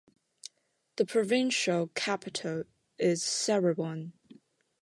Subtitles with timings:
[0.95, 2.63] The provincial capital
[2.97, 4.13] is Sariwon.